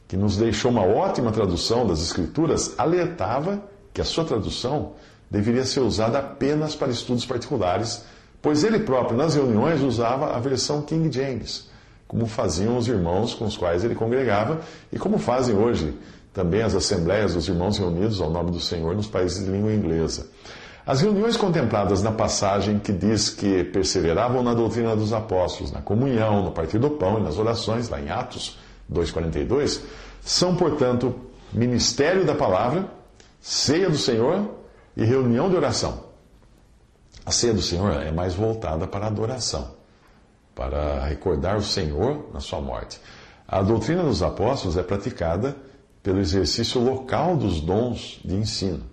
que 0.08 0.16
nos 0.16 0.36
deixou 0.36 0.72
uma 0.72 0.82
ótima 0.82 1.30
tradução 1.30 1.86
das 1.86 2.02
Escrituras, 2.02 2.74
alertava 2.76 3.62
que 3.94 4.00
a 4.00 4.04
sua 4.04 4.24
tradução 4.24 4.94
deveria 5.30 5.64
ser 5.64 5.80
usada 5.80 6.18
apenas 6.18 6.74
para 6.74 6.90
estudos 6.90 7.24
particulares, 7.24 8.04
pois 8.42 8.64
ele 8.64 8.80
próprio, 8.80 9.16
nas 9.16 9.36
reuniões, 9.36 9.82
usava 9.82 10.34
a 10.34 10.40
versão 10.40 10.82
King 10.82 11.16
James, 11.16 11.70
como 12.08 12.26
faziam 12.26 12.76
os 12.76 12.88
irmãos 12.88 13.34
com 13.34 13.44
os 13.44 13.56
quais 13.56 13.84
ele 13.84 13.94
congregava 13.94 14.62
e 14.92 14.98
como 14.98 15.16
fazem 15.16 15.56
hoje 15.56 15.96
também 16.36 16.60
as 16.60 16.74
assembleias 16.74 17.32
dos 17.32 17.48
irmãos 17.48 17.78
reunidos 17.78 18.20
ao 18.20 18.28
nome 18.28 18.50
do 18.50 18.60
Senhor 18.60 18.94
nos 18.94 19.06
países 19.06 19.42
de 19.42 19.50
língua 19.50 19.72
inglesa. 19.72 20.28
As 20.86 21.00
reuniões 21.00 21.34
contempladas 21.34 22.02
na 22.02 22.12
passagem 22.12 22.78
que 22.78 22.92
diz 22.92 23.30
que 23.30 23.64
perseveravam 23.64 24.42
na 24.42 24.52
doutrina 24.52 24.94
dos 24.94 25.14
apóstolos, 25.14 25.72
na 25.72 25.80
comunhão, 25.80 26.44
no 26.44 26.52
partir 26.52 26.78
do 26.78 26.90
pão 26.90 27.18
e 27.18 27.22
nas 27.22 27.38
orações, 27.38 27.88
lá 27.88 27.98
em 27.98 28.10
Atos 28.10 28.58
2,42, 28.92 29.80
são, 30.20 30.54
portanto, 30.54 31.14
ministério 31.54 32.26
da 32.26 32.34
palavra, 32.34 32.84
ceia 33.40 33.88
do 33.88 33.96
Senhor 33.96 34.46
e 34.94 35.06
reunião 35.06 35.48
de 35.48 35.56
oração. 35.56 36.04
A 37.24 37.30
ceia 37.32 37.54
do 37.54 37.62
Senhor 37.62 37.90
é 38.02 38.12
mais 38.12 38.34
voltada 38.34 38.86
para 38.86 39.06
a 39.06 39.08
adoração, 39.08 39.70
para 40.54 41.02
recordar 41.06 41.56
o 41.56 41.62
Senhor 41.62 42.28
na 42.34 42.40
sua 42.40 42.60
morte. 42.60 43.00
A 43.48 43.62
doutrina 43.62 44.02
dos 44.02 44.22
apóstolos 44.22 44.76
é 44.76 44.82
praticada 44.82 45.56
pelo 46.06 46.20
exercício 46.20 46.80
local 46.80 47.36
dos 47.36 47.60
dons 47.60 48.20
de 48.24 48.36
ensino. 48.36 48.84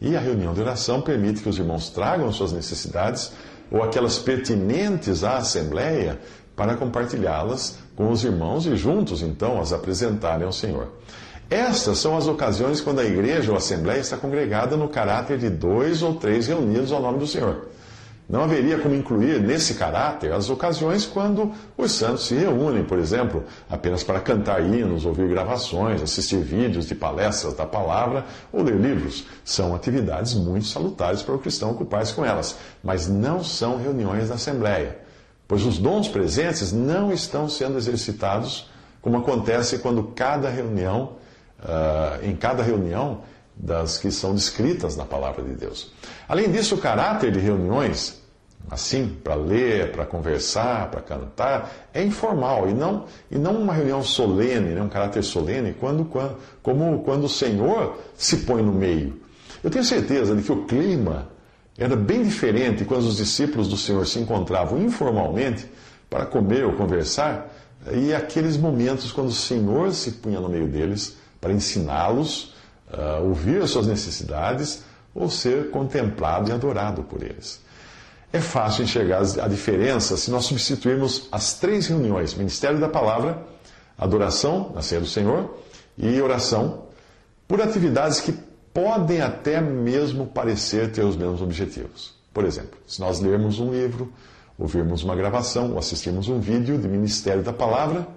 E 0.00 0.16
a 0.16 0.20
reunião 0.20 0.52
de 0.52 0.60
oração 0.60 1.00
permite 1.00 1.40
que 1.40 1.48
os 1.48 1.56
irmãos 1.58 1.90
tragam 1.90 2.32
suas 2.32 2.50
necessidades 2.50 3.30
ou 3.70 3.84
aquelas 3.84 4.18
pertinentes 4.18 5.22
à 5.22 5.36
Assembleia 5.36 6.18
para 6.56 6.74
compartilhá-las 6.74 7.78
com 7.94 8.10
os 8.10 8.24
irmãos 8.24 8.66
e 8.66 8.74
juntos, 8.74 9.22
então, 9.22 9.60
as 9.60 9.72
apresentarem 9.72 10.44
ao 10.44 10.52
Senhor. 10.52 10.88
Estas 11.48 11.98
são 11.98 12.16
as 12.16 12.26
ocasiões 12.26 12.80
quando 12.80 12.98
a 12.98 13.04
igreja 13.04 13.52
ou 13.52 13.54
a 13.54 13.58
Assembleia 13.58 14.00
está 14.00 14.16
congregada 14.16 14.76
no 14.76 14.88
caráter 14.88 15.38
de 15.38 15.48
dois 15.48 16.02
ou 16.02 16.16
três 16.16 16.48
reunidos 16.48 16.90
ao 16.90 17.00
nome 17.00 17.20
do 17.20 17.28
Senhor. 17.28 17.68
Não 18.26 18.42
haveria 18.42 18.78
como 18.78 18.94
incluir 18.94 19.38
nesse 19.38 19.74
caráter 19.74 20.32
as 20.32 20.48
ocasiões 20.48 21.04
quando 21.04 21.52
os 21.76 21.92
santos 21.92 22.26
se 22.26 22.34
reúnem, 22.34 22.82
por 22.82 22.98
exemplo, 22.98 23.44
apenas 23.68 24.02
para 24.02 24.18
cantar 24.18 24.62
hinos, 24.62 25.04
ouvir 25.04 25.28
gravações, 25.28 26.00
assistir 26.00 26.38
vídeos 26.38 26.86
de 26.86 26.94
palestras 26.94 27.52
da 27.52 27.66
palavra 27.66 28.24
ou 28.50 28.62
ler 28.62 28.76
livros. 28.76 29.26
São 29.44 29.74
atividades 29.74 30.32
muito 30.32 30.66
salutares 30.66 31.22
para 31.22 31.34
o 31.34 31.38
cristão 31.38 31.72
ocupar-se 31.72 32.14
com 32.14 32.24
elas, 32.24 32.56
mas 32.82 33.06
não 33.06 33.44
são 33.44 33.76
reuniões 33.76 34.30
da 34.30 34.36
Assembleia, 34.36 34.98
pois 35.46 35.66
os 35.66 35.76
dons 35.76 36.08
presentes 36.08 36.72
não 36.72 37.12
estão 37.12 37.46
sendo 37.46 37.76
exercitados 37.76 38.70
como 39.02 39.18
acontece 39.18 39.80
quando 39.80 40.02
cada 40.02 40.48
reunião, 40.48 41.16
uh, 41.60 42.24
em 42.26 42.34
cada 42.34 42.62
reunião, 42.62 43.20
das 43.56 43.98
que 43.98 44.10
são 44.10 44.34
descritas 44.34 44.96
na 44.96 45.04
palavra 45.04 45.42
de 45.42 45.54
Deus. 45.54 45.92
Além 46.28 46.50
disso, 46.50 46.74
o 46.74 46.78
caráter 46.78 47.30
de 47.30 47.38
reuniões, 47.38 48.22
assim, 48.70 49.16
para 49.22 49.34
ler, 49.34 49.92
para 49.92 50.04
conversar, 50.04 50.90
para 50.90 51.00
cantar, 51.00 51.88
é 51.92 52.02
informal 52.02 52.68
e 52.68 52.74
não, 52.74 53.04
e 53.30 53.38
não 53.38 53.56
uma 53.56 53.72
reunião 53.72 54.02
solene, 54.02 54.70
né, 54.70 54.82
um 54.82 54.88
caráter 54.88 55.22
solene, 55.22 55.74
quando, 55.74 56.04
quando, 56.04 56.36
como 56.62 57.02
quando 57.02 57.24
o 57.24 57.28
Senhor 57.28 57.98
se 58.16 58.38
põe 58.38 58.62
no 58.62 58.72
meio. 58.72 59.20
Eu 59.62 59.70
tenho 59.70 59.84
certeza 59.84 60.34
de 60.34 60.42
que 60.42 60.52
o 60.52 60.64
clima 60.64 61.28
era 61.78 61.96
bem 61.96 62.22
diferente 62.22 62.84
quando 62.84 63.04
os 63.04 63.16
discípulos 63.16 63.68
do 63.68 63.76
Senhor 63.76 64.06
se 64.06 64.18
encontravam 64.18 64.80
informalmente 64.80 65.68
para 66.08 66.26
comer 66.26 66.64
ou 66.64 66.74
conversar, 66.74 67.52
e 67.92 68.14
aqueles 68.14 68.56
momentos 68.56 69.12
quando 69.12 69.28
o 69.28 69.32
Senhor 69.32 69.92
se 69.92 70.12
punha 70.12 70.40
no 70.40 70.48
meio 70.48 70.66
deles 70.66 71.16
para 71.40 71.52
ensiná-los 71.52 72.53
uh, 72.96 73.26
ouvir 73.26 73.62
as 73.62 73.70
suas 73.70 73.86
necessidades 73.86 74.82
ou 75.14 75.30
ser 75.30 75.70
contemplado 75.70 76.50
e 76.50 76.52
adorado 76.52 77.02
por 77.02 77.22
eles. 77.22 77.62
É 78.32 78.40
fácil 78.40 78.82
enxergar 78.82 79.20
a 79.20 79.48
diferença 79.48 80.16
se 80.16 80.30
nós 80.30 80.44
substituirmos 80.46 81.28
as 81.30 81.54
três 81.54 81.86
reuniões: 81.86 82.34
Ministério 82.34 82.80
da 82.80 82.88
Palavra, 82.88 83.46
adoração 83.96 84.72
na 84.74 84.82
ceia 84.82 85.00
do 85.00 85.06
Senhor 85.06 85.56
e 85.96 86.20
oração, 86.20 86.84
por 87.46 87.60
atividades 87.60 88.20
que 88.20 88.34
podem 88.72 89.20
até 89.20 89.60
mesmo 89.60 90.26
parecer 90.26 90.90
ter 90.90 91.04
os 91.04 91.16
mesmos 91.16 91.40
objetivos. 91.40 92.14
Por 92.32 92.44
exemplo, 92.44 92.76
se 92.88 93.00
nós 93.00 93.20
lermos 93.20 93.60
um 93.60 93.70
livro, 93.70 94.12
ouvirmos 94.58 95.04
uma 95.04 95.14
gravação 95.14 95.70
ou 95.70 95.78
assistirmos 95.78 96.28
um 96.28 96.40
vídeo 96.40 96.76
de 96.76 96.88
Ministério 96.88 97.44
da 97.44 97.52
Palavra, 97.52 98.08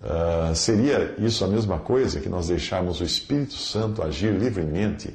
Uh, 0.00 0.54
seria 0.54 1.16
isso 1.18 1.44
a 1.44 1.48
mesma 1.48 1.78
coisa 1.78 2.20
que 2.20 2.28
nós 2.28 2.48
deixarmos 2.48 3.00
o 3.00 3.04
Espírito 3.04 3.54
Santo 3.54 4.00
agir 4.00 4.32
livremente 4.32 5.12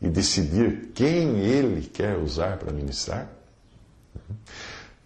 e 0.00 0.08
decidir 0.08 0.92
quem 0.94 1.40
ele 1.40 1.82
quer 1.86 2.16
usar 2.16 2.56
para 2.56 2.72
ministrar? 2.72 3.28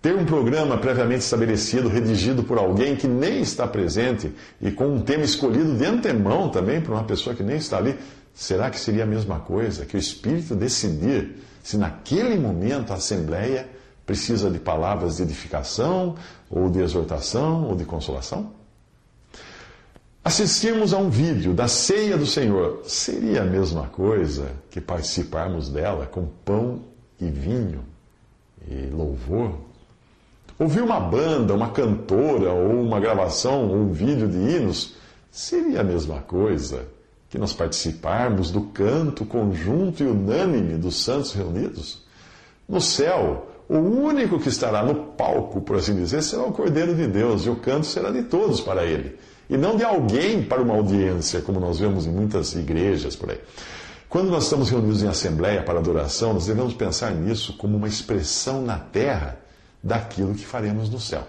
Ter 0.00 0.14
um 0.14 0.24
programa 0.24 0.78
previamente 0.78 1.24
estabelecido, 1.24 1.88
redigido 1.88 2.44
por 2.44 2.56
alguém 2.58 2.94
que 2.94 3.08
nem 3.08 3.40
está 3.40 3.66
presente 3.66 4.32
e 4.60 4.70
com 4.70 4.86
um 4.86 5.00
tema 5.00 5.24
escolhido 5.24 5.76
de 5.76 5.84
antemão 5.84 6.48
também 6.48 6.80
por 6.80 6.92
uma 6.92 7.02
pessoa 7.02 7.34
que 7.34 7.42
nem 7.42 7.56
está 7.56 7.78
ali, 7.78 7.98
será 8.32 8.70
que 8.70 8.78
seria 8.78 9.02
a 9.02 9.06
mesma 9.06 9.40
coisa 9.40 9.84
que 9.84 9.96
o 9.96 9.98
Espírito 9.98 10.54
decidir 10.54 11.38
se 11.64 11.76
naquele 11.76 12.38
momento 12.38 12.92
a 12.92 12.96
Assembleia 12.96 13.68
precisa 14.06 14.48
de 14.48 14.60
palavras 14.60 15.16
de 15.16 15.24
edificação, 15.24 16.14
ou 16.48 16.70
de 16.70 16.80
exortação, 16.80 17.68
ou 17.68 17.74
de 17.74 17.84
consolação? 17.84 18.57
Assistirmos 20.28 20.92
a 20.92 20.98
um 20.98 21.08
vídeo 21.08 21.54
da 21.54 21.66
ceia 21.66 22.14
do 22.14 22.26
Senhor 22.26 22.82
seria 22.84 23.40
a 23.40 23.46
mesma 23.46 23.84
coisa 23.86 24.50
que 24.70 24.78
participarmos 24.78 25.70
dela 25.70 26.04
com 26.04 26.26
pão 26.44 26.82
e 27.18 27.30
vinho 27.30 27.82
e 28.70 28.90
louvor? 28.90 29.54
Ouvir 30.58 30.82
uma 30.82 31.00
banda, 31.00 31.54
uma 31.54 31.70
cantora, 31.70 32.52
ou 32.52 32.78
uma 32.78 33.00
gravação, 33.00 33.70
ou 33.70 33.76
um 33.76 33.90
vídeo 33.90 34.28
de 34.28 34.36
hinos 34.36 34.96
seria 35.30 35.80
a 35.80 35.84
mesma 35.84 36.20
coisa 36.20 36.86
que 37.30 37.38
nós 37.38 37.54
participarmos 37.54 38.50
do 38.50 38.60
canto 38.64 39.24
conjunto 39.24 40.02
e 40.02 40.06
unânime 40.06 40.76
dos 40.76 41.02
santos 41.02 41.32
reunidos? 41.32 42.04
No 42.68 42.82
céu, 42.82 43.50
o 43.68 43.76
único 43.76 44.40
que 44.40 44.48
estará 44.48 44.82
no 44.82 44.94
palco, 44.94 45.60
por 45.60 45.76
assim 45.76 45.94
dizer, 45.94 46.22
será 46.22 46.42
o 46.42 46.52
Cordeiro 46.52 46.94
de 46.94 47.06
Deus, 47.06 47.44
e 47.44 47.50
o 47.50 47.56
canto 47.56 47.86
será 47.86 48.10
de 48.10 48.22
todos 48.22 48.60
para 48.60 48.84
ele, 48.84 49.16
e 49.48 49.56
não 49.56 49.76
de 49.76 49.84
alguém 49.84 50.42
para 50.42 50.62
uma 50.62 50.74
audiência, 50.74 51.42
como 51.42 51.60
nós 51.60 51.78
vemos 51.78 52.06
em 52.06 52.10
muitas 52.10 52.54
igrejas 52.54 53.14
por 53.14 53.30
aí. 53.30 53.40
Quando 54.08 54.30
nós 54.30 54.44
estamos 54.44 54.70
reunidos 54.70 55.02
em 55.02 55.08
assembleia 55.08 55.62
para 55.62 55.78
adoração, 55.78 56.32
nós 56.32 56.46
devemos 56.46 56.72
pensar 56.72 57.10
nisso 57.12 57.58
como 57.58 57.76
uma 57.76 57.86
expressão 57.86 58.62
na 58.62 58.78
terra 58.78 59.38
daquilo 59.82 60.34
que 60.34 60.46
faremos 60.46 60.88
no 60.88 60.98
céu. 60.98 61.26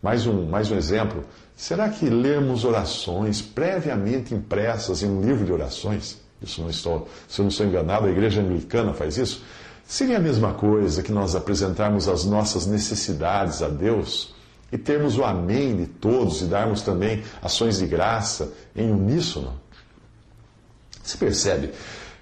Mais 0.00 0.24
um, 0.24 0.46
mais 0.46 0.70
um 0.70 0.76
exemplo. 0.76 1.24
Será 1.56 1.88
que 1.88 2.08
lermos 2.08 2.64
orações 2.64 3.42
previamente 3.42 4.32
impressas 4.32 5.02
em 5.02 5.08
um 5.10 5.20
livro 5.20 5.44
de 5.44 5.52
orações? 5.52 6.20
Isso 6.40 6.62
não 6.62 6.70
estou, 6.70 7.08
se 7.28 7.40
eu 7.40 7.42
não 7.42 7.50
estou 7.50 7.66
enganado, 7.66 8.06
a 8.06 8.10
igreja 8.10 8.40
anglicana 8.40 8.94
faz 8.94 9.18
isso. 9.18 9.42
Seria 9.88 10.18
a 10.18 10.20
mesma 10.20 10.52
coisa 10.52 11.02
que 11.02 11.10
nós 11.10 11.34
apresentarmos 11.34 12.08
as 12.08 12.26
nossas 12.26 12.66
necessidades 12.66 13.62
a 13.62 13.68
Deus 13.68 14.34
e 14.70 14.76
termos 14.76 15.16
o 15.16 15.24
amém 15.24 15.74
de 15.78 15.86
todos 15.86 16.42
e 16.42 16.44
darmos 16.44 16.82
também 16.82 17.24
ações 17.40 17.78
de 17.78 17.86
graça 17.86 18.52
em 18.76 18.92
uníssono? 18.92 19.58
Se 21.02 21.16
percebe 21.16 21.72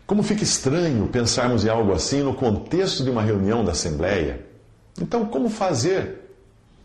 como 0.06 0.22
fica 0.22 0.44
estranho 0.44 1.08
pensarmos 1.08 1.64
em 1.64 1.68
algo 1.68 1.92
assim 1.92 2.22
no 2.22 2.34
contexto 2.34 3.02
de 3.02 3.10
uma 3.10 3.22
reunião 3.22 3.64
da 3.64 3.72
Assembleia? 3.72 4.46
Então, 5.00 5.26
como 5.26 5.50
fazer? 5.50 6.20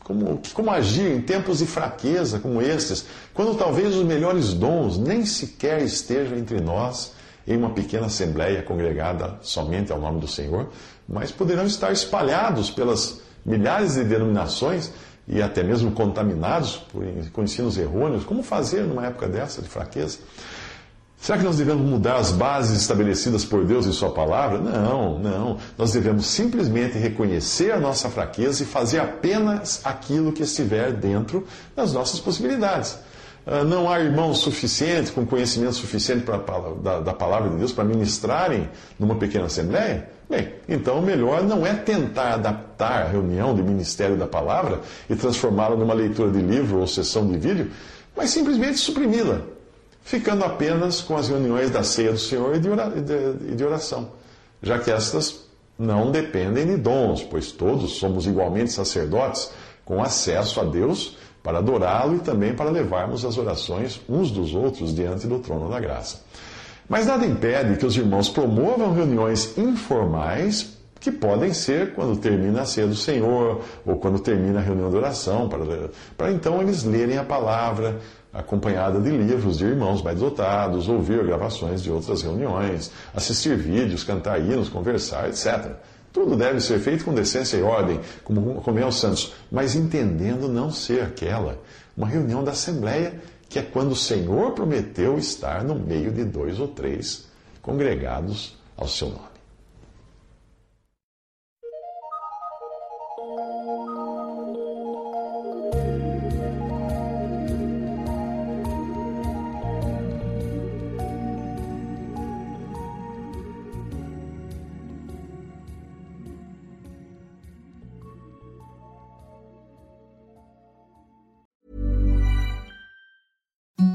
Como, 0.03 0.41
como 0.55 0.71
agir 0.71 1.11
em 1.11 1.21
tempos 1.21 1.59
de 1.59 1.67
fraqueza 1.67 2.39
como 2.39 2.59
estes, 2.59 3.05
quando 3.35 3.55
talvez 3.55 3.95
os 3.95 4.03
melhores 4.03 4.51
dons 4.55 4.97
nem 4.97 5.23
sequer 5.27 5.83
estejam 5.83 6.35
entre 6.35 6.59
nós 6.59 7.13
em 7.47 7.57
uma 7.57 7.71
pequena 7.71 8.05
assembleia 8.05 8.61
congregada 8.61 9.37
somente 9.41 9.91
ao 9.91 9.99
nome 9.99 10.19
do 10.19 10.27
Senhor, 10.27 10.69
mas 11.07 11.31
poderão 11.31 11.65
estar 11.65 11.91
espalhados 11.91 12.69
pelas 12.69 13.21
milhares 13.45 13.95
de 13.95 14.03
denominações 14.03 14.91
e 15.27 15.41
até 15.41 15.63
mesmo 15.63 15.91
contaminados 15.91 16.77
por, 16.77 17.03
com 17.31 17.43
ensinos 17.43 17.77
errôneos? 17.77 18.23
Como 18.23 18.43
fazer 18.43 18.83
numa 18.83 19.05
época 19.05 19.27
dessa 19.27 19.61
de 19.61 19.67
fraqueza? 19.67 20.19
Será 21.21 21.37
que 21.37 21.43
nós 21.43 21.57
devemos 21.57 21.87
mudar 21.87 22.15
as 22.15 22.31
bases 22.31 22.81
estabelecidas 22.81 23.45
por 23.45 23.63
Deus 23.63 23.85
em 23.85 23.91
Sua 23.91 24.09
palavra? 24.09 24.57
Não, 24.57 25.19
não. 25.19 25.57
Nós 25.77 25.91
devemos 25.91 26.25
simplesmente 26.25 26.97
reconhecer 26.97 27.71
a 27.71 27.79
nossa 27.79 28.09
fraqueza 28.09 28.63
e 28.63 28.65
fazer 28.65 28.99
apenas 28.99 29.81
aquilo 29.83 30.31
que 30.31 30.41
estiver 30.41 30.91
dentro 30.93 31.45
das 31.75 31.93
nossas 31.93 32.19
possibilidades. 32.19 32.97
Ah, 33.45 33.63
não 33.63 33.89
há 33.89 33.99
irmãos 33.99 34.39
suficientes, 34.39 35.11
com 35.11 35.25
conhecimento 35.25 35.73
suficiente 35.73 36.23
pra, 36.23 36.37
da, 36.37 36.99
da 36.99 37.13
palavra 37.13 37.49
de 37.49 37.57
Deus 37.57 37.71
para 37.71 37.83
ministrarem 37.83 38.69
numa 38.99 39.15
pequena 39.15 39.45
assembleia? 39.45 40.09
Bem, 40.29 40.53
então 40.69 40.99
o 40.99 41.01
melhor 41.01 41.43
não 41.43 41.65
é 41.65 41.73
tentar 41.73 42.35
adaptar 42.35 43.03
a 43.03 43.07
reunião 43.07 43.53
de 43.53 43.61
ministério 43.61 44.15
da 44.15 44.27
palavra 44.27 44.79
e 45.09 45.15
transformá-la 45.15 45.75
numa 45.75 45.93
leitura 45.93 46.31
de 46.31 46.39
livro 46.39 46.79
ou 46.79 46.87
sessão 46.87 47.27
de 47.27 47.37
vídeo, 47.37 47.71
mas 48.15 48.29
simplesmente 48.29 48.77
suprimi-la 48.77 49.41
ficando 50.03 50.43
apenas 50.43 51.01
com 51.01 51.15
as 51.15 51.29
reuniões 51.29 51.69
da 51.69 51.83
ceia 51.83 52.11
do 52.11 52.17
Senhor 52.17 52.55
e 52.55 53.55
de 53.55 53.63
oração, 53.63 54.09
já 54.61 54.79
que 54.79 54.91
estas 54.91 55.41
não 55.77 56.11
dependem 56.11 56.65
de 56.65 56.77
dons, 56.77 57.23
pois 57.23 57.51
todos 57.51 57.93
somos 57.93 58.25
igualmente 58.27 58.71
sacerdotes 58.71 59.51
com 59.85 60.01
acesso 60.01 60.59
a 60.59 60.63
Deus 60.63 61.17
para 61.43 61.57
adorá-lo 61.57 62.15
e 62.15 62.19
também 62.19 62.53
para 62.53 62.69
levarmos 62.69 63.25
as 63.25 63.37
orações 63.37 64.01
uns 64.07 64.31
dos 64.31 64.53
outros 64.53 64.93
diante 64.93 65.27
do 65.27 65.39
trono 65.39 65.69
da 65.69 65.79
graça. 65.79 66.21
Mas 66.87 67.07
nada 67.07 67.25
impede 67.25 67.77
que 67.77 67.85
os 67.85 67.95
irmãos 67.95 68.29
promovam 68.29 68.93
reuniões 68.93 69.57
informais 69.57 70.77
que 70.99 71.11
podem 71.11 71.51
ser 71.51 71.93
quando 71.93 72.15
termina 72.19 72.61
a 72.61 72.65
ceia 72.65 72.85
do 72.85 72.95
Senhor 72.95 73.61
ou 73.85 73.95
quando 73.97 74.19
termina 74.19 74.59
a 74.59 74.61
reunião 74.61 74.89
de 74.89 74.95
oração, 74.95 75.49
para, 75.49 75.89
para 76.15 76.31
então 76.31 76.61
eles 76.61 76.83
lerem 76.83 77.17
a 77.17 77.23
palavra, 77.23 77.99
acompanhada 78.31 78.99
de 78.99 79.09
livros 79.09 79.57
de 79.57 79.65
irmãos 79.65 80.01
mais 80.01 80.19
dotados, 80.19 80.87
ouvir 80.87 81.25
gravações 81.25 81.81
de 81.81 81.91
outras 81.91 82.21
reuniões, 82.21 82.91
assistir 83.15 83.57
vídeos, 83.57 84.03
cantar 84.03 84.39
hinos, 84.39 84.69
conversar, 84.69 85.27
etc. 85.27 85.71
Tudo 86.13 86.35
deve 86.35 86.59
ser 86.59 86.79
feito 86.79 87.05
com 87.05 87.13
decência 87.13 87.57
e 87.57 87.61
ordem, 87.61 87.99
como, 88.23 88.61
como 88.61 88.79
é 88.79 88.85
os 88.85 88.99
santos, 88.99 89.33
mas 89.51 89.75
entendendo 89.75 90.47
não 90.47 90.69
ser 90.69 91.01
aquela, 91.01 91.59
uma 91.95 92.07
reunião 92.07 92.43
da 92.43 92.51
Assembleia, 92.51 93.21
que 93.47 93.59
é 93.59 93.61
quando 93.61 93.91
o 93.91 93.95
Senhor 93.95 94.51
prometeu 94.51 95.17
estar 95.17 95.63
no 95.63 95.75
meio 95.75 96.11
de 96.11 96.23
dois 96.23 96.59
ou 96.59 96.67
três 96.67 97.25
congregados 97.61 98.57
ao 98.77 98.87
seu 98.87 99.09
nome. 99.09 99.30